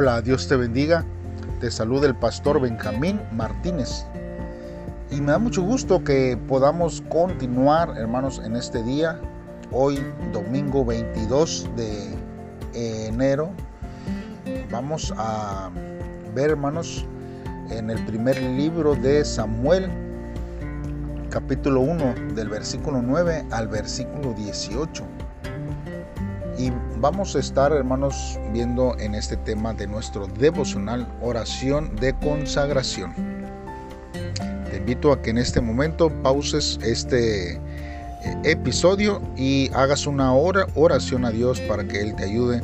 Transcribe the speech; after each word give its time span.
Hola, 0.00 0.22
Dios 0.22 0.46
te 0.46 0.54
bendiga. 0.54 1.04
Te 1.60 1.72
saluda 1.72 2.06
el 2.06 2.14
pastor 2.14 2.60
Benjamín 2.60 3.20
Martínez. 3.32 4.06
Y 5.10 5.20
me 5.20 5.32
da 5.32 5.40
mucho 5.40 5.60
gusto 5.60 6.04
que 6.04 6.38
podamos 6.46 7.02
continuar, 7.08 7.94
hermanos, 7.98 8.40
en 8.44 8.54
este 8.54 8.80
día, 8.84 9.20
hoy 9.72 9.98
domingo 10.32 10.84
22 10.84 11.68
de 11.74 12.14
enero. 13.08 13.50
Vamos 14.70 15.12
a 15.16 15.68
ver, 16.32 16.50
hermanos, 16.50 17.04
en 17.68 17.90
el 17.90 17.98
primer 18.06 18.40
libro 18.40 18.94
de 18.94 19.24
Samuel, 19.24 19.90
capítulo 21.28 21.80
1, 21.80 22.36
del 22.36 22.48
versículo 22.48 23.02
9 23.02 23.46
al 23.50 23.66
versículo 23.66 24.32
18. 24.34 25.02
Y 26.56 26.70
vamos 27.00 27.36
a 27.36 27.38
estar, 27.38 27.72
hermanos, 27.72 28.38
viendo 28.52 28.96
en 28.98 29.14
este 29.14 29.36
tema 29.36 29.72
de 29.72 29.86
nuestro 29.86 30.26
devocional 30.26 31.06
oración 31.20 31.94
de 31.96 32.14
consagración. 32.14 33.14
Te 34.70 34.76
invito 34.76 35.12
a 35.12 35.22
que 35.22 35.30
en 35.30 35.38
este 35.38 35.60
momento 35.60 36.10
pauses 36.22 36.78
este 36.82 37.52
eh, 37.52 37.60
episodio 38.44 39.22
y 39.36 39.70
hagas 39.74 40.06
una 40.06 40.32
oración 40.34 41.24
a 41.24 41.30
Dios 41.30 41.60
para 41.62 41.84
que 41.86 42.00
Él 42.00 42.14
te 42.16 42.24
ayude 42.24 42.62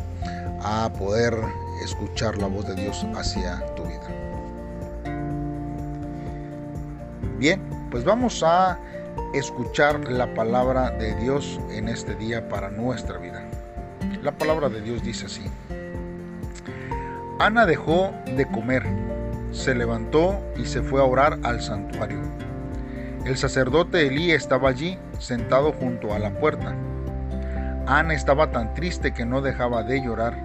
a 0.63 0.91
poder 0.99 1.37
escuchar 1.85 2.37
la 2.39 2.49
voz 2.49 2.67
de 2.67 2.75
Dios 2.75 3.07
hacia 3.15 3.65
tu 3.77 3.85
vida. 3.85 4.01
Bien, 7.39 7.63
pues 7.91 8.05
vamos 8.05 8.43
a 8.43 8.79
escuchar 9.35 10.11
la 10.11 10.33
palabra 10.35 10.91
de 10.91 11.15
Dios 11.17 11.61
en 11.71 11.89
este 11.89 12.15
día 12.15 12.49
para 12.49 12.71
nuestra 12.71 13.19
vida. 13.19 13.44
La 14.23 14.33
palabra 14.33 14.69
de 14.69 14.81
Dios 14.81 15.03
dice 15.03 15.27
así. 15.27 15.43
Ana 17.39 17.67
dejó 17.67 18.13
de 18.37 18.47
comer, 18.47 18.85
se 19.51 19.75
levantó 19.75 20.41
y 20.57 20.67
se 20.67 20.83
fue 20.83 21.01
a 21.01 21.05
orar 21.05 21.39
al 21.43 21.61
santuario. 21.61 22.19
El 23.25 23.37
sacerdote 23.37 24.07
Elí 24.07 24.31
estaba 24.31 24.69
allí, 24.69 24.99
sentado 25.19 25.73
junto 25.73 26.13
a 26.13 26.19
la 26.19 26.31
puerta. 26.39 26.75
Ana 27.87 28.15
estaba 28.15 28.51
tan 28.51 28.73
triste 28.75 29.13
que 29.13 29.27
no 29.27 29.41
dejaba 29.41 29.83
de 29.83 30.03
llorar. 30.03 30.43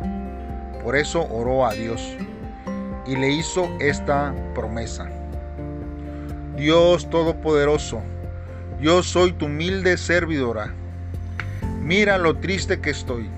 Por 0.83 0.95
eso 0.95 1.27
oró 1.30 1.65
a 1.65 1.73
Dios 1.73 2.15
y 3.05 3.15
le 3.15 3.31
hizo 3.31 3.69
esta 3.80 4.33
promesa. 4.55 5.08
Dios 6.55 7.09
Todopoderoso, 7.09 8.02
yo 8.81 9.03
soy 9.03 9.31
tu 9.33 9.45
humilde 9.45 9.95
servidora. 9.97 10.73
Mira 11.81 12.17
lo 12.17 12.38
triste 12.38 12.80
que 12.80 12.89
estoy 12.89 13.30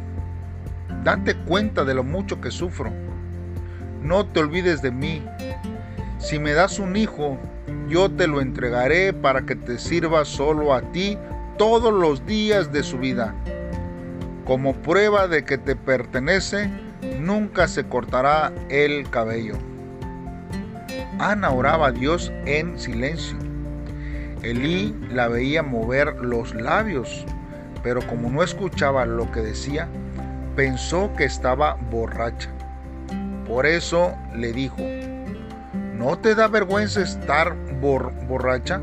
Date 1.04 1.36
cuenta 1.36 1.84
de 1.84 1.96
lo 1.96 2.04
mucho 2.04 2.40
que 2.40 2.52
sufro. 2.52 2.92
No 4.04 4.26
te 4.26 4.40
olvides 4.40 4.82
de 4.82 4.92
mí. 4.92 5.24
Si 6.20 6.38
me 6.38 6.54
das 6.54 6.78
un 6.78 6.96
hijo, 6.96 7.40
yo 7.90 8.12
te 8.12 8.28
lo 8.28 8.40
entregaré 8.40 9.12
para 9.12 9.42
que 9.42 9.56
te 9.56 9.80
sirva 9.80 10.26
solo 10.26 10.74
a 10.74 10.82
ti 10.92 11.18
todos 11.58 11.92
los 11.92 12.26
días 12.28 12.72
de 12.72 12.84
su 12.84 13.00
vida. 13.00 13.34
Como 14.46 14.74
prueba 14.74 15.28
de 15.28 15.44
que 15.44 15.58
te 15.58 15.76
pertenece, 15.76 16.70
nunca 17.20 17.68
se 17.68 17.84
cortará 17.86 18.52
el 18.70 19.10
cabello. 19.10 19.56
Ana 21.18 21.50
oraba 21.50 21.88
a 21.88 21.92
Dios 21.92 22.32
en 22.46 22.78
silencio. 22.80 23.38
Elí 24.44 24.96
la 25.12 25.28
veía 25.28 25.64
mover 25.64 26.16
los 26.18 26.54
labios, 26.54 27.26
pero 27.84 28.06
como 28.06 28.30
no 28.30 28.44
escuchaba 28.44 29.06
lo 29.06 29.32
que 29.32 29.42
decía, 29.42 29.88
pensó 30.56 31.12
que 31.16 31.26
estaba 31.26 31.78
borracha. 31.90 32.50
Por 33.48 33.66
eso 33.66 34.16
le 34.36 34.54
dijo, 34.54 34.78
¿no 35.98 36.18
te 36.18 36.36
da 36.36 36.48
vergüenza 36.48 37.02
estar 37.02 37.56
borracha? 37.82 38.80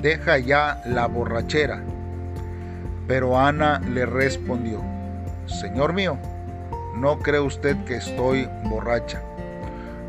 Deja 0.00 0.38
ya 0.38 0.80
la 0.86 1.06
borrachera. 1.06 1.82
Pero 3.06 3.38
Ana 3.38 3.80
le 3.80 4.06
respondió, 4.06 4.80
Señor 5.46 5.92
mío, 5.92 6.16
no 6.96 7.18
cree 7.18 7.40
usted 7.40 7.76
que 7.84 7.96
estoy 7.96 8.48
borracha. 8.64 9.22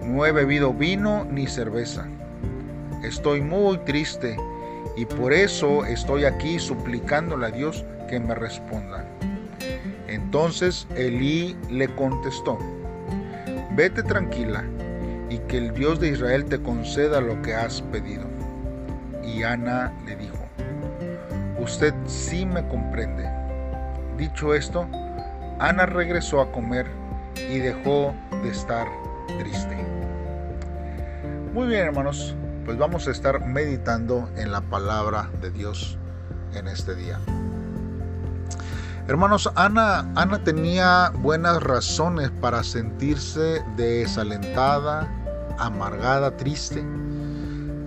No 0.03 0.25
he 0.25 0.31
bebido 0.31 0.73
vino 0.73 1.25
ni 1.25 1.47
cerveza. 1.47 2.05
Estoy 3.03 3.41
muy 3.41 3.77
triste 3.79 4.37
y 4.95 5.05
por 5.05 5.33
eso 5.33 5.85
estoy 5.85 6.25
aquí 6.25 6.59
suplicándole 6.59 7.47
a 7.47 7.51
Dios 7.51 7.85
que 8.09 8.19
me 8.19 8.35
responda. 8.35 9.05
Entonces 10.11 10.87
Elí 10.97 11.55
le 11.69 11.87
contestó, 11.95 12.57
vete 13.77 14.03
tranquila 14.03 14.65
y 15.29 15.37
que 15.39 15.57
el 15.57 15.73
Dios 15.73 16.01
de 16.01 16.09
Israel 16.09 16.43
te 16.43 16.61
conceda 16.61 17.21
lo 17.21 17.41
que 17.41 17.55
has 17.55 17.81
pedido. 17.81 18.25
Y 19.23 19.43
Ana 19.43 19.93
le 20.05 20.17
dijo, 20.17 20.37
usted 21.59 21.93
sí 22.05 22.45
me 22.45 22.67
comprende. 22.67 23.25
Dicho 24.17 24.53
esto, 24.53 24.85
Ana 25.59 25.85
regresó 25.85 26.41
a 26.41 26.51
comer 26.51 26.87
y 27.49 27.59
dejó 27.59 28.13
de 28.43 28.49
estar 28.49 28.87
triste. 29.39 29.77
Muy 31.53 31.67
bien 31.67 31.85
hermanos, 31.85 32.35
pues 32.65 32.77
vamos 32.77 33.07
a 33.07 33.11
estar 33.11 33.45
meditando 33.45 34.29
en 34.35 34.51
la 34.51 34.59
palabra 34.59 35.29
de 35.41 35.51
Dios 35.51 35.97
en 36.53 36.67
este 36.67 36.95
día. 36.95 37.17
Hermanos, 39.07 39.49
Ana, 39.55 40.11
Ana 40.15 40.43
tenía 40.43 41.11
buenas 41.19 41.61
razones 41.63 42.29
para 42.39 42.63
sentirse 42.63 43.63
desalentada, 43.75 45.11
amargada, 45.57 46.37
triste. 46.37 46.85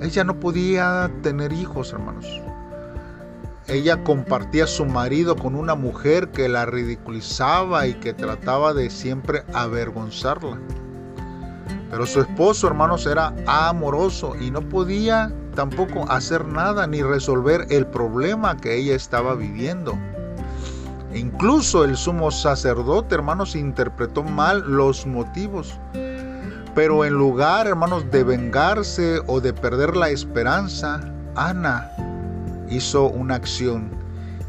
Ella 0.02 0.24
no 0.24 0.38
podía 0.40 1.10
tener 1.22 1.52
hijos, 1.52 1.92
hermanos. 1.92 2.26
Ella 3.68 4.02
compartía 4.02 4.66
su 4.66 4.84
marido 4.84 5.36
con 5.36 5.54
una 5.54 5.74
mujer 5.74 6.30
que 6.30 6.48
la 6.48 6.66
ridiculizaba 6.66 7.86
y 7.86 7.94
que 7.94 8.12
trataba 8.12 8.74
de 8.74 8.90
siempre 8.90 9.44
avergonzarla. 9.54 10.58
Pero 11.90 12.06
su 12.06 12.20
esposo, 12.20 12.66
hermanos, 12.66 13.06
era 13.06 13.32
amoroso 13.46 14.34
y 14.38 14.50
no 14.50 14.68
podía 14.68 15.32
tampoco 15.54 16.10
hacer 16.10 16.44
nada 16.44 16.88
ni 16.88 17.02
resolver 17.02 17.66
el 17.70 17.86
problema 17.86 18.56
que 18.56 18.76
ella 18.76 18.96
estaba 18.96 19.36
viviendo. 19.36 19.96
Incluso 21.14 21.84
el 21.84 21.96
sumo 21.96 22.32
sacerdote, 22.32 23.14
hermanos, 23.14 23.54
interpretó 23.54 24.24
mal 24.24 24.64
los 24.66 25.06
motivos. 25.06 25.78
Pero 26.74 27.04
en 27.04 27.14
lugar, 27.14 27.68
hermanos, 27.68 28.10
de 28.10 28.24
vengarse 28.24 29.20
o 29.28 29.40
de 29.40 29.52
perder 29.52 29.96
la 29.96 30.10
esperanza, 30.10 31.00
Ana 31.36 31.88
hizo 32.68 33.08
una 33.08 33.36
acción 33.36 33.90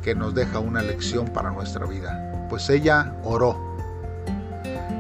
que 0.02 0.16
nos 0.16 0.34
deja 0.34 0.58
una 0.58 0.82
lección 0.82 1.28
para 1.28 1.52
nuestra 1.52 1.86
vida. 1.86 2.48
Pues 2.50 2.68
ella 2.70 3.14
oró. 3.24 3.60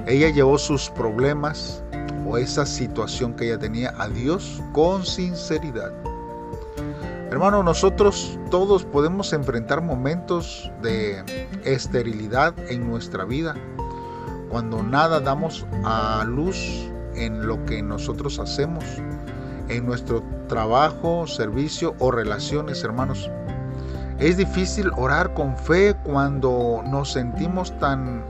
Ella 0.05 0.29
llevó 0.29 0.59
sus 0.59 0.91
problemas 0.91 1.83
o 2.27 2.37
esa 2.37 2.67
situación 2.67 3.33
que 3.33 3.45
ella 3.45 3.57
tenía 3.57 3.93
a 3.97 4.07
Dios 4.07 4.61
con 4.71 5.03
sinceridad. 5.03 5.91
Hermano, 7.35 7.63
nosotros 7.63 8.39
todos 8.49 8.85
podemos 8.85 9.33
enfrentar 9.33 9.81
momentos 9.81 10.71
de 10.81 11.21
esterilidad 11.65 12.53
en 12.69 12.89
nuestra 12.89 13.25
vida, 13.25 13.55
cuando 14.49 14.81
nada 14.81 15.19
damos 15.19 15.65
a 15.83 16.23
luz 16.25 16.89
en 17.13 17.45
lo 17.45 17.61
que 17.65 17.83
nosotros 17.83 18.39
hacemos, 18.39 18.85
en 19.67 19.85
nuestro 19.85 20.23
trabajo, 20.47 21.27
servicio 21.27 21.93
o 21.99 22.09
relaciones, 22.09 22.85
hermanos. 22.85 23.29
Es 24.17 24.37
difícil 24.37 24.89
orar 24.95 25.33
con 25.33 25.57
fe 25.57 25.93
cuando 26.05 26.83
nos 26.87 27.11
sentimos 27.11 27.77
tan 27.79 28.23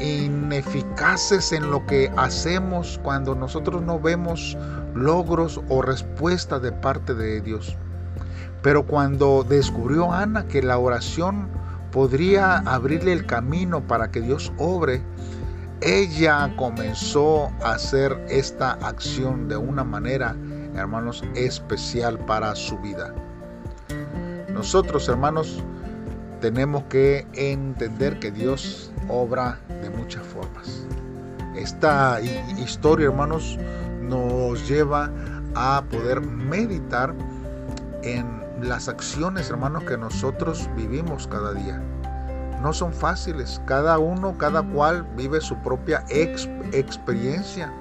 ineficaces 0.00 1.52
en 1.52 1.70
lo 1.70 1.86
que 1.86 2.10
hacemos, 2.16 2.98
cuando 3.04 3.36
nosotros 3.36 3.80
no 3.80 4.00
vemos 4.00 4.58
logros 4.92 5.60
o 5.68 5.82
respuesta 5.82 6.58
de 6.58 6.72
parte 6.72 7.14
de 7.14 7.40
Dios. 7.40 7.78
Pero 8.62 8.86
cuando 8.86 9.44
descubrió 9.48 10.12
Ana 10.12 10.46
que 10.46 10.62
la 10.62 10.78
oración 10.78 11.48
podría 11.90 12.58
abrirle 12.58 13.12
el 13.12 13.26
camino 13.26 13.80
para 13.86 14.10
que 14.10 14.20
Dios 14.20 14.52
obre, 14.58 15.02
ella 15.80 16.54
comenzó 16.56 17.50
a 17.62 17.72
hacer 17.72 18.24
esta 18.28 18.72
acción 18.74 19.48
de 19.48 19.56
una 19.56 19.82
manera, 19.82 20.36
hermanos, 20.76 21.24
especial 21.34 22.18
para 22.20 22.54
su 22.54 22.78
vida. 22.78 23.12
Nosotros, 24.52 25.08
hermanos, 25.08 25.62
tenemos 26.40 26.84
que 26.84 27.26
entender 27.34 28.18
que 28.20 28.30
Dios 28.30 28.92
obra 29.08 29.58
de 29.82 29.90
muchas 29.90 30.24
formas. 30.24 30.86
Esta 31.56 32.20
historia, 32.58 33.06
hermanos, 33.06 33.58
nos 34.00 34.68
lleva 34.68 35.10
a 35.54 35.82
poder 35.90 36.20
meditar 36.20 37.12
en 38.02 38.41
las 38.62 38.88
acciones, 38.88 39.50
hermanos, 39.50 39.84
que 39.84 39.98
nosotros 39.98 40.68
vivimos 40.76 41.26
cada 41.26 41.52
día. 41.52 41.82
no 42.62 42.72
son 42.72 42.92
fáciles. 42.92 43.60
Cada 43.66 43.98
uno, 43.98 44.38
cada 44.38 44.62
cual 44.62 45.04
vive 45.16 45.40
su 45.40 45.56
propia 45.56 46.04
experiencia 46.08 47.72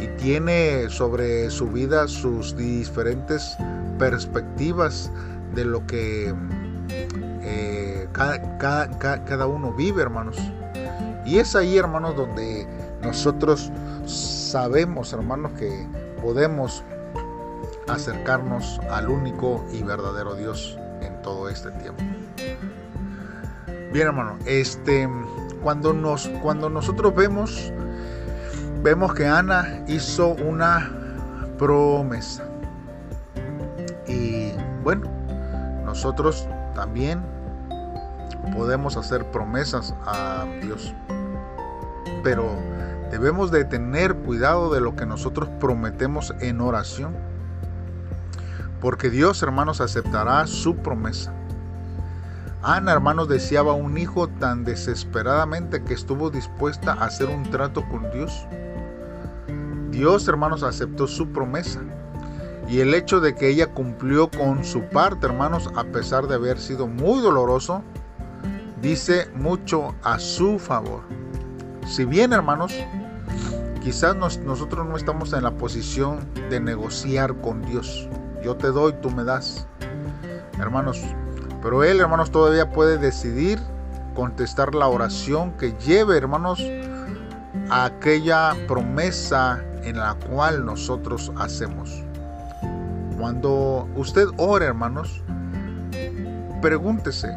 y 0.00 0.08
tiene 0.18 0.88
sobre 0.88 1.48
su 1.50 1.68
vida 1.68 2.08
sus 2.08 2.56
diferentes 2.56 3.56
perspectivas 3.98 5.08
de 5.54 5.64
lo 5.64 5.86
que 5.86 6.34
eh, 7.42 8.08
cada, 8.12 9.46
uno 9.46 9.72
vive, 9.72 10.02
hermanos. 10.02 10.36
Y 11.24 11.38
es 11.38 11.54
ahí, 11.54 11.78
hermanos, 11.78 12.16
donde 12.16 12.66
nosotros 13.02 13.70
sabemos, 14.06 15.12
hermanos, 15.12 15.52
que 15.52 15.86
podemos 16.20 16.82
acercarnos 17.88 18.80
al 18.90 19.08
único 19.08 19.64
y 19.72 19.82
verdadero 19.82 20.34
Dios 20.34 20.78
en 21.00 21.20
todo 21.22 21.48
este 21.48 21.70
tiempo. 21.72 22.02
Bien, 23.92 24.06
hermano, 24.06 24.38
este 24.46 25.08
cuando 25.62 25.92
nos 25.92 26.28
cuando 26.42 26.70
nosotros 26.70 27.14
vemos 27.14 27.72
vemos 28.82 29.14
que 29.14 29.26
Ana 29.26 29.84
hizo 29.86 30.28
una 30.34 30.90
promesa. 31.58 32.44
Y 34.06 34.52
bueno, 34.82 35.08
nosotros 35.84 36.48
también 36.74 37.22
podemos 38.56 38.96
hacer 38.96 39.30
promesas 39.30 39.94
a 40.04 40.46
Dios. 40.62 40.94
Pero 42.24 42.56
debemos 43.10 43.50
de 43.50 43.64
tener 43.64 44.14
cuidado 44.14 44.72
de 44.72 44.80
lo 44.80 44.96
que 44.96 45.06
nosotros 45.06 45.48
prometemos 45.60 46.34
en 46.40 46.60
oración. 46.60 47.14
Porque 48.82 49.10
Dios, 49.10 49.40
hermanos, 49.44 49.80
aceptará 49.80 50.44
su 50.48 50.74
promesa. 50.74 51.32
Ana, 52.64 52.90
hermanos, 52.90 53.28
deseaba 53.28 53.74
un 53.74 53.96
hijo 53.96 54.26
tan 54.26 54.64
desesperadamente 54.64 55.84
que 55.84 55.94
estuvo 55.94 56.30
dispuesta 56.30 56.92
a 56.94 57.04
hacer 57.04 57.28
un 57.28 57.44
trato 57.44 57.88
con 57.88 58.10
Dios. 58.10 58.44
Dios, 59.92 60.26
hermanos, 60.26 60.64
aceptó 60.64 61.06
su 61.06 61.28
promesa. 61.28 61.80
Y 62.68 62.80
el 62.80 62.92
hecho 62.94 63.20
de 63.20 63.36
que 63.36 63.48
ella 63.48 63.68
cumplió 63.68 64.28
con 64.28 64.64
su 64.64 64.82
parte, 64.88 65.26
hermanos, 65.26 65.70
a 65.76 65.84
pesar 65.84 66.26
de 66.26 66.34
haber 66.34 66.58
sido 66.58 66.88
muy 66.88 67.20
doloroso, 67.20 67.84
dice 68.80 69.30
mucho 69.36 69.94
a 70.02 70.18
su 70.18 70.58
favor. 70.58 71.02
Si 71.86 72.04
bien, 72.04 72.32
hermanos, 72.32 72.74
quizás 73.80 74.16
nosotros 74.16 74.88
no 74.88 74.96
estamos 74.96 75.32
en 75.34 75.44
la 75.44 75.52
posición 75.52 76.18
de 76.50 76.58
negociar 76.58 77.40
con 77.40 77.62
Dios. 77.62 78.08
Yo 78.42 78.56
te 78.56 78.68
doy, 78.68 78.92
tú 79.00 79.10
me 79.10 79.24
das. 79.24 79.66
Hermanos, 80.58 81.00
pero 81.62 81.84
Él, 81.84 82.00
hermanos, 82.00 82.30
todavía 82.30 82.70
puede 82.70 82.98
decidir 82.98 83.60
contestar 84.14 84.74
la 84.74 84.88
oración 84.88 85.52
que 85.52 85.72
lleve, 85.78 86.16
hermanos, 86.16 86.62
a 87.70 87.86
aquella 87.86 88.54
promesa 88.66 89.62
en 89.82 89.98
la 89.98 90.14
cual 90.14 90.64
nosotros 90.64 91.32
hacemos. 91.36 92.02
Cuando 93.18 93.88
usted 93.94 94.26
ore, 94.36 94.66
hermanos, 94.66 95.22
pregúntese, 96.60 97.28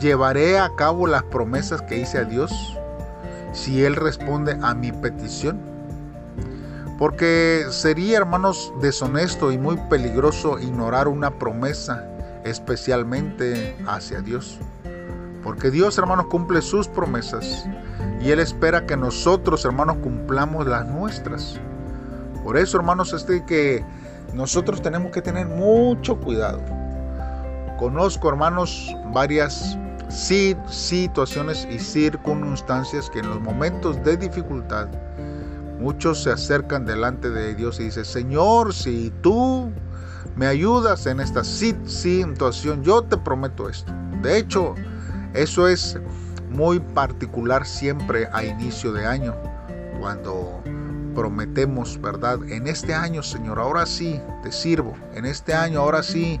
¿llevaré 0.00 0.58
a 0.58 0.70
cabo 0.76 1.06
las 1.06 1.22
promesas 1.24 1.82
que 1.82 1.98
hice 1.98 2.18
a 2.18 2.24
Dios 2.24 2.52
si 3.52 3.84
Él 3.84 3.96
responde 3.96 4.58
a 4.62 4.74
mi 4.74 4.92
petición? 4.92 5.75
Porque 6.98 7.66
sería, 7.70 8.16
hermanos, 8.16 8.72
deshonesto 8.80 9.52
y 9.52 9.58
muy 9.58 9.76
peligroso 9.90 10.58
ignorar 10.58 11.08
una 11.08 11.30
promesa, 11.30 12.08
especialmente 12.44 13.76
hacia 13.86 14.22
Dios. 14.22 14.58
Porque 15.42 15.70
Dios, 15.70 15.98
hermanos, 15.98 16.26
cumple 16.26 16.62
sus 16.62 16.88
promesas 16.88 17.66
y 18.20 18.30
Él 18.30 18.40
espera 18.40 18.86
que 18.86 18.96
nosotros, 18.96 19.64
hermanos, 19.64 19.98
cumplamos 20.02 20.66
las 20.66 20.86
nuestras. 20.88 21.60
Por 22.42 22.56
eso, 22.56 22.78
hermanos, 22.78 23.12
este 23.12 23.44
que 23.44 23.84
nosotros 24.32 24.80
tenemos 24.80 25.12
que 25.12 25.20
tener 25.20 25.46
mucho 25.46 26.18
cuidado. 26.18 26.62
Conozco, 27.78 28.28
hermanos, 28.30 28.96
varias 29.12 29.78
situaciones 30.08 31.68
y 31.70 31.78
circunstancias 31.78 33.10
que 33.10 33.18
en 33.18 33.28
los 33.28 33.40
momentos 33.40 34.02
de 34.02 34.16
dificultad 34.16 34.88
muchos 35.78 36.22
se 36.22 36.30
acercan 36.30 36.86
delante 36.86 37.30
de 37.30 37.54
Dios 37.54 37.80
y 37.80 37.84
dicen, 37.84 38.04
Señor, 38.04 38.74
si 38.74 39.12
tú 39.22 39.70
me 40.36 40.46
ayudas 40.46 41.06
en 41.06 41.20
esta 41.20 41.44
situación, 41.44 42.82
yo 42.82 43.02
te 43.02 43.16
prometo 43.16 43.68
esto. 43.68 43.92
De 44.22 44.38
hecho, 44.38 44.74
eso 45.34 45.68
es 45.68 45.98
muy 46.50 46.80
particular 46.80 47.66
siempre 47.66 48.28
a 48.32 48.44
inicio 48.44 48.92
de 48.92 49.06
año, 49.06 49.34
cuando 50.00 50.62
prometemos, 51.14 52.00
¿verdad? 52.00 52.38
En 52.48 52.66
este 52.66 52.94
año, 52.94 53.22
Señor, 53.22 53.58
ahora 53.58 53.86
sí 53.86 54.20
te 54.42 54.52
sirvo. 54.52 54.94
En 55.14 55.24
este 55.24 55.54
año, 55.54 55.80
ahora 55.80 56.02
sí 56.02 56.38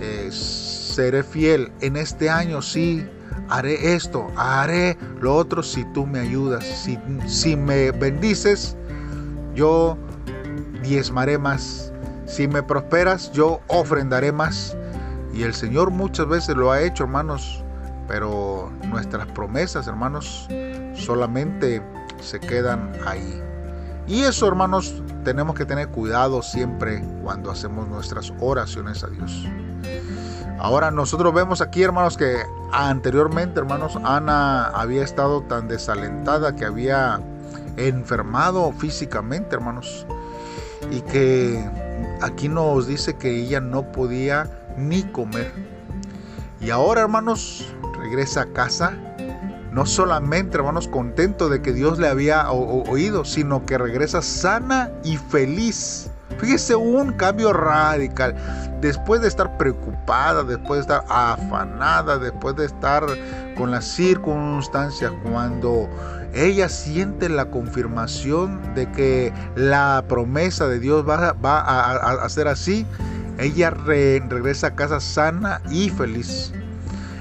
eh, 0.00 0.30
seré 0.30 1.22
fiel. 1.22 1.72
En 1.80 1.96
este 1.96 2.30
año 2.30 2.62
sí 2.62 3.06
haré 3.48 3.94
esto, 3.94 4.28
haré 4.36 4.96
lo 5.20 5.34
otro 5.34 5.62
si 5.62 5.84
tú 5.92 6.06
me 6.06 6.20
ayudas. 6.20 6.64
Si, 6.64 6.98
si 7.26 7.56
me 7.56 7.90
bendices, 7.92 8.76
yo 9.54 9.96
diezmaré 10.82 11.38
más. 11.38 11.92
Si 12.26 12.46
me 12.46 12.62
prosperas, 12.62 13.32
yo 13.32 13.60
ofrendaré 13.66 14.32
más. 14.32 14.76
Y 15.34 15.42
el 15.42 15.54
Señor 15.54 15.90
muchas 15.90 16.28
veces 16.28 16.56
lo 16.56 16.72
ha 16.72 16.80
hecho, 16.80 17.04
hermanos. 17.04 17.64
Pero 18.08 18.72
nuestras 18.88 19.26
promesas, 19.28 19.86
hermanos, 19.86 20.48
solamente 20.94 21.82
se 22.20 22.40
quedan 22.40 22.92
ahí. 23.06 23.42
Y 24.06 24.22
eso, 24.22 24.48
hermanos, 24.48 25.02
tenemos 25.24 25.54
que 25.54 25.64
tener 25.64 25.88
cuidado 25.88 26.42
siempre 26.42 27.04
cuando 27.22 27.50
hacemos 27.50 27.88
nuestras 27.88 28.32
oraciones 28.40 29.04
a 29.04 29.08
Dios. 29.08 29.46
Ahora 30.60 30.90
nosotros 30.90 31.32
vemos 31.32 31.62
aquí, 31.62 31.82
hermanos, 31.82 32.18
que 32.18 32.42
anteriormente, 32.70 33.58
hermanos, 33.60 33.96
Ana 34.04 34.66
había 34.66 35.02
estado 35.02 35.40
tan 35.40 35.68
desalentada 35.68 36.54
que 36.54 36.66
había 36.66 37.18
enfermado 37.78 38.70
físicamente, 38.72 39.56
hermanos. 39.56 40.06
Y 40.90 41.00
que 41.00 41.66
aquí 42.20 42.50
nos 42.50 42.86
dice 42.86 43.16
que 43.16 43.30
ella 43.30 43.60
no 43.60 43.90
podía 43.90 44.50
ni 44.76 45.02
comer. 45.02 45.50
Y 46.60 46.68
ahora, 46.68 47.00
hermanos, 47.00 47.66
regresa 47.98 48.42
a 48.42 48.46
casa 48.52 48.92
no 49.72 49.86
solamente, 49.86 50.58
hermanos, 50.58 50.88
contento 50.88 51.48
de 51.48 51.62
que 51.62 51.72
Dios 51.72 51.98
le 51.98 52.08
había 52.08 52.50
oído, 52.50 53.24
sino 53.24 53.64
que 53.64 53.78
regresa 53.78 54.20
sana 54.20 54.90
y 55.04 55.16
feliz. 55.16 56.10
Fíjese 56.40 56.74
un 56.74 57.12
cambio 57.12 57.52
radical. 57.52 58.34
Después 58.80 59.20
de 59.20 59.28
estar 59.28 59.58
preocupada, 59.58 60.42
después 60.42 60.78
de 60.78 60.94
estar 60.94 61.04
afanada, 61.08 62.18
después 62.18 62.56
de 62.56 62.64
estar 62.64 63.04
con 63.56 63.70
las 63.70 63.84
circunstancias, 63.84 65.12
cuando 65.22 65.88
ella 66.32 66.68
siente 66.68 67.28
la 67.28 67.50
confirmación 67.50 68.74
de 68.74 68.90
que 68.92 69.32
la 69.54 70.04
promesa 70.08 70.66
de 70.66 70.78
Dios 70.78 71.04
va, 71.06 71.28
a, 71.28 72.28
ser 72.28 72.48
así, 72.48 72.86
ella 73.38 73.70
regresa 73.70 74.68
a 74.68 74.74
casa 74.74 75.00
sana 75.00 75.60
y 75.70 75.90
feliz. 75.90 76.52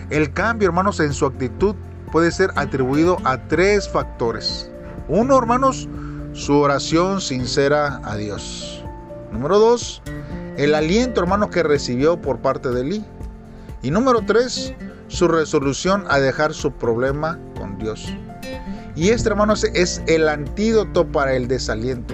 El 0.10 0.32
cambio, 0.32 0.68
hermanos, 0.70 1.00
en 1.00 1.14
su 1.14 1.26
actitud 1.26 1.76
puede 2.12 2.32
ser 2.32 2.52
atribuido 2.56 3.18
a 3.26 3.38
tres 3.38 3.90
factores. 3.90 4.72
Uno, 5.08 5.38
hermanos, 5.38 5.88
su 6.34 6.58
oración 6.58 7.22
sincera 7.22 8.00
a 8.04 8.16
Dios. 8.16 8.79
Número 9.32 9.60
dos, 9.60 10.02
el 10.58 10.76
aliento, 10.76 11.22
hermanos, 11.22 11.50
que 11.50 11.64
recibió 11.64 12.20
por 12.22 12.40
parte 12.40 12.70
de 12.70 12.84
Lee. 12.84 13.06
Y 13.82 13.92
número 13.92 14.22
tres, 14.26 14.74
su 15.08 15.28
resolución 15.28 16.06
a 16.10 16.20
dejar 16.20 16.54
su 16.54 16.72
problema 16.72 17.40
con 17.58 17.78
Dios. 17.78 18.14
Y 18.96 19.10
este, 19.10 19.30
hermanos, 19.30 19.64
es 19.74 20.02
el 20.08 20.28
antídoto 20.28 21.08
para 21.08 21.34
el 21.36 21.48
desaliento. 21.48 22.14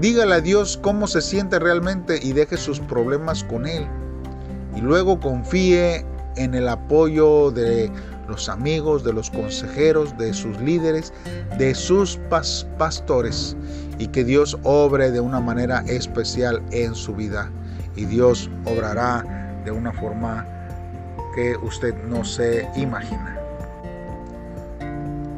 Dígale 0.00 0.36
a 0.36 0.40
Dios 0.40 0.78
cómo 0.82 1.06
se 1.06 1.20
siente 1.20 1.58
realmente 1.58 2.18
y 2.22 2.32
deje 2.32 2.56
sus 2.56 2.80
problemas 2.80 3.44
con 3.44 3.66
Él. 3.66 3.86
Y 4.74 4.80
luego 4.80 5.20
confíe 5.20 6.06
en 6.36 6.54
el 6.54 6.68
apoyo 6.68 7.50
de 7.50 7.90
los 8.30 8.48
amigos, 8.48 9.04
de 9.04 9.12
los 9.12 9.30
consejeros, 9.30 10.16
de 10.16 10.32
sus 10.32 10.58
líderes, 10.60 11.12
de 11.58 11.74
sus 11.74 12.18
pastores 12.78 13.56
y 13.98 14.06
que 14.08 14.24
Dios 14.24 14.58
obre 14.62 15.10
de 15.10 15.20
una 15.20 15.40
manera 15.40 15.84
especial 15.86 16.62
en 16.70 16.94
su 16.94 17.14
vida 17.14 17.50
y 17.96 18.06
Dios 18.06 18.48
obrará 18.64 19.24
de 19.64 19.70
una 19.70 19.92
forma 19.92 20.46
que 21.34 21.56
usted 21.56 21.94
no 22.08 22.24
se 22.24 22.68
imagina. 22.76 23.36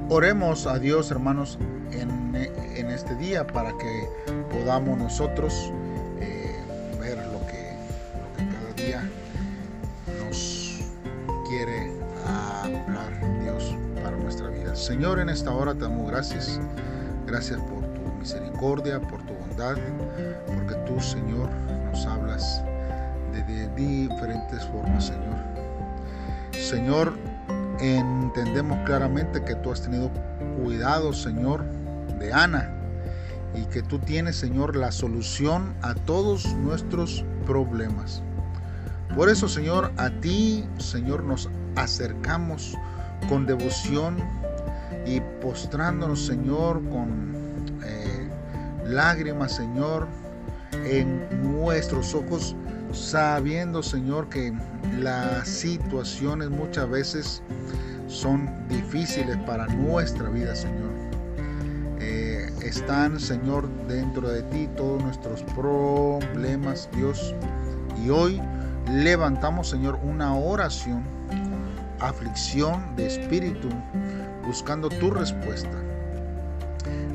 Oremos 0.09 0.67
a 0.67 0.79
Dios, 0.79 1.11
hermanos, 1.11 1.59
en, 1.91 2.23
este 2.91 3.15
día 3.17 3.47
para 3.47 3.71
que 3.79 4.09
podamos 4.51 4.99
nosotros 4.99 5.73
Señor, 14.83 15.21
en 15.21 15.29
esta 15.29 15.53
hora 15.53 15.75
te 15.75 15.83
damos 15.83 16.11
gracias. 16.11 16.61
Gracias 17.25 17.61
por 17.61 17.85
tu 17.95 18.01
misericordia, 18.19 19.01
por 19.01 19.23
tu 19.23 19.33
bondad, 19.33 19.77
porque 20.45 20.75
tú, 20.87 21.01
Señor, 21.01 21.49
nos 21.85 22.05
hablas 22.05 22.65
de 23.33 23.69
diferentes 23.77 24.65
formas, 24.67 25.07
Señor. 25.07 25.39
Señor, 26.51 27.17
entendemos 27.79 28.77
claramente 28.85 29.45
que 29.45 29.55
tú 29.55 29.71
has 29.71 29.83
tenido 29.83 30.11
cuidado, 30.61 31.13
Señor, 31.13 31.65
de 32.19 32.33
Ana 32.33 32.69
y 33.55 33.65
que 33.67 33.83
tú 33.83 34.01
tienes, 34.01 34.35
Señor, 34.35 34.75
la 34.75 34.91
solución 34.91 35.77
a 35.83 35.95
todos 35.95 36.57
nuestros 36.57 37.25
problemas. 37.47 38.21
Por 39.15 39.29
eso, 39.29 39.47
Señor, 39.47 39.93
a 39.97 40.11
ti, 40.11 40.69
Señor, 40.79 41.23
nos 41.23 41.49
acercamos 41.77 42.77
con 43.29 43.47
devoción 43.47 44.17
y 45.07 45.21
postrándonos, 45.41 46.27
Señor, 46.27 46.83
con 46.89 47.35
eh, 47.85 48.29
lágrimas, 48.87 49.57
Señor, 49.57 50.07
en 50.85 51.21
nuestros 51.43 52.15
ojos, 52.15 52.57
sabiendo, 52.93 53.83
Señor, 53.83 54.29
que 54.29 54.53
las 54.99 55.49
situaciones 55.49 56.51
muchas 56.51 56.89
veces 56.89 57.43
son 58.07 58.49
difíciles 58.69 59.37
para 59.47 59.67
nuestra 59.67 60.29
vida, 60.29 60.55
Señor. 60.55 60.91
Eh, 61.99 62.53
están, 62.63 63.19
Señor, 63.19 63.69
dentro 63.87 64.29
de 64.29 64.43
ti 64.45 64.69
todos 64.77 65.03
nuestros 65.03 65.43
problemas, 65.55 66.89
Dios. 66.97 67.35
Y 68.05 68.11
hoy 68.11 68.41
levantamos, 68.91 69.69
Señor, 69.71 69.99
una 70.03 70.35
oración, 70.35 71.03
aflicción 72.01 72.97
de 72.97 73.07
espíritu, 73.07 73.69
buscando 74.45 74.89
tu 74.89 75.11
respuesta. 75.11 75.77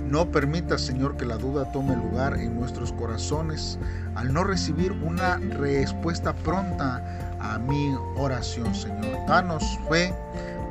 No 0.09 0.31
permita, 0.31 0.77
Señor, 0.77 1.17
que 1.17 1.25
la 1.25 1.37
duda 1.37 1.69
tome 1.73 1.95
lugar 1.95 2.37
en 2.39 2.57
nuestros 2.57 2.93
corazones 2.93 3.77
al 4.15 4.31
no 4.31 4.45
recibir 4.45 4.93
una 4.93 5.35
respuesta 5.37 6.33
pronta 6.33 7.03
a 7.41 7.59
mi 7.59 7.93
oración, 8.15 8.73
Señor. 8.73 9.25
Danos 9.27 9.63
fe 9.89 10.13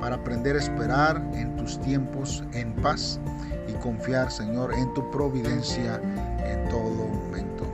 para 0.01 0.17
aprender 0.17 0.57
a 0.57 0.61
esperar 0.61 1.23
en 1.35 1.55
tus 1.57 1.79
tiempos 1.81 2.45
en 2.53 2.73
paz 2.77 3.21
y 3.69 3.73
confiar, 3.75 4.31
Señor, 4.31 4.73
en 4.73 4.93
tu 4.95 5.11
providencia 5.11 6.01
en 6.45 6.69
todo 6.71 7.07
momento. 7.07 7.65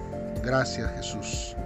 Gracias, 0.45 0.91
Jesús. 0.97 1.57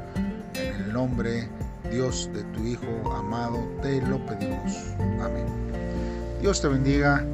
En 0.55 0.75
el 0.85 0.93
nombre, 0.93 1.49
Dios, 1.91 2.29
de 2.35 2.43
tu 2.45 2.67
Hijo 2.67 3.13
amado, 3.15 3.59
te 3.81 4.03
lo 4.03 4.25
pedimos. 4.27 4.95
Amén. 5.23 5.66
Dios 6.40 6.61
te 6.61 6.69
bendiga 6.69 7.25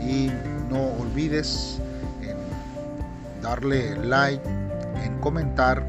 y 0.00 0.30
no 0.70 0.92
olvides 1.00 1.80
darle 3.46 3.94
like, 4.04 4.42
en 5.04 5.18
comentar 5.20 5.82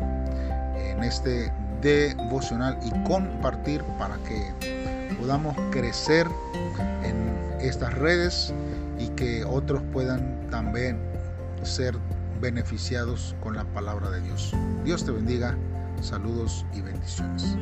en 0.77 1.03
este 1.03 1.51
devocional 1.81 2.77
y 2.83 2.91
compartir 3.07 3.83
para 3.97 4.15
que 4.17 5.15
podamos 5.19 5.55
crecer 5.71 6.27
en 7.03 7.59
estas 7.59 7.93
redes 7.95 8.53
y 8.99 9.07
que 9.09 9.43
otros 9.43 9.81
puedan 9.91 10.47
también 10.51 10.99
ser 11.63 11.95
beneficiados 12.39 13.35
con 13.41 13.55
la 13.55 13.63
palabra 13.65 14.11
de 14.11 14.21
Dios. 14.21 14.53
Dios 14.83 15.03
te 15.03 15.11
bendiga, 15.11 15.57
saludos 16.01 16.65
y 16.73 16.81
bendiciones. 16.81 17.57